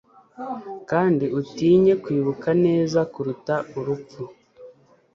Kandi 0.89 1.25
utinye 1.39 1.93
kwibuka 2.03 2.49
neza 2.65 2.99
kuruta 3.13 3.55
urupfu 3.77 4.21